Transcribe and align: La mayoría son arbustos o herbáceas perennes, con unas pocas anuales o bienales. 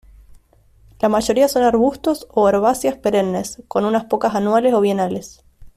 La 0.99 1.09
mayoría 1.09 1.47
son 1.47 1.61
arbustos 1.61 2.27
o 2.31 2.49
herbáceas 2.49 2.97
perennes, 2.97 3.61
con 3.67 3.85
unas 3.85 4.05
pocas 4.05 4.33
anuales 4.33 4.73
o 4.73 4.81
bienales. 4.81 5.43